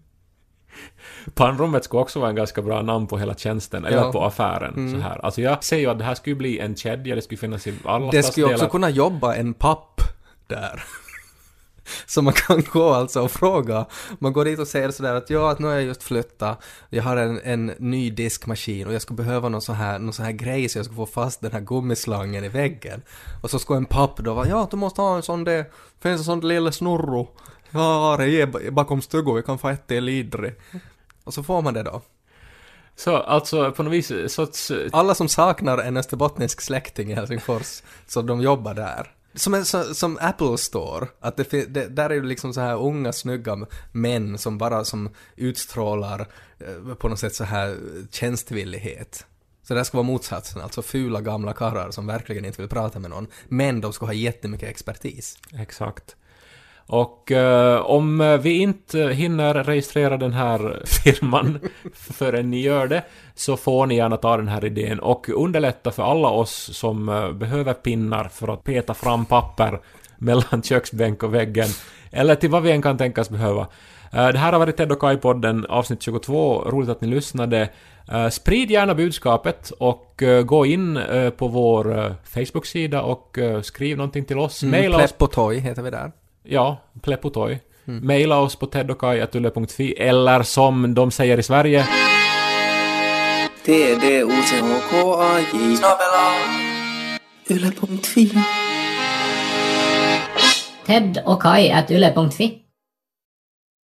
[1.34, 4.02] Pannrummet skulle också vara en ganska bra namn på hela tjänsten, eller Ja.
[4.02, 4.12] Mm.
[4.12, 4.90] på affären.
[4.90, 5.24] Så här.
[5.24, 7.74] Alltså jag säger ju att det här skulle bli en kedja, det skulle finnas i
[7.84, 10.00] alla Det skulle också kunna jobba en papp
[10.46, 10.82] där.
[12.06, 13.86] Så man kan gå alltså och fråga,
[14.18, 17.02] man går dit och säger sådär att ja, att nu har jag just flyttat, jag
[17.02, 20.32] har en, en ny diskmaskin och jag skulle behöva någon sån här, någon sån här
[20.32, 23.02] grej så jag ska få fast den här gummislangen i väggen.
[23.42, 25.64] Och så skulle en papp då vara, ja du måste ha en sån där,
[26.02, 27.28] finns en sån där lilla snurro.
[27.70, 30.52] Ja, det är bakom stuggo, jag kan få ett till Lidri.
[31.24, 32.02] Och så får man det då.
[32.96, 34.72] Så alltså på något vis sorts...
[34.92, 39.12] Alla som saknar en österbottnisk släkting i Helsingfors, så de jobbar där.
[39.34, 42.76] Som, en, så, som Apple Store, att det, det, där är ju liksom så här
[42.76, 47.76] unga snygga män som bara som utstrålar eh, på något sätt så här
[48.10, 49.26] tjänstvillighet.
[49.62, 52.98] Så det här ska vara motsatsen, alltså fula gamla karlar som verkligen inte vill prata
[52.98, 55.38] med någon, men de ska ha jättemycket expertis.
[55.58, 56.16] Exakt.
[56.86, 61.58] Och eh, om eh, vi inte hinner registrera den här firman
[61.94, 63.02] förrän ni gör det,
[63.34, 67.32] så får ni gärna ta den här idén och underlätta för alla oss som eh,
[67.32, 69.80] behöver pinnar för att peta fram papper
[70.18, 71.68] mellan köksbänk och väggen,
[72.10, 73.66] eller till vad vi än kan tänkas behöva.
[74.14, 76.62] Eh, det här har varit Ted och Kai-podden, avsnitt 22.
[76.70, 77.68] Roligt att ni lyssnade.
[78.12, 81.00] Eh, sprid gärna budskapet och eh, gå in
[81.36, 84.62] på vår Facebook-sida och skriv någonting till oss.
[84.62, 86.12] Maila oss och Toy heter vi där.
[86.46, 87.58] Ja, Pleppotoy.
[87.84, 91.86] Maila oss på tedokai.yle.fi eller som de säger i Sverige
[93.66, 95.76] T-D-O-C-H-K-A-J
[100.86, 102.63] Ted och Kai at yle.fi.